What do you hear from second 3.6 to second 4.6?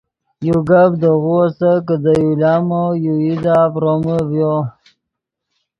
ڤرومے ڤیو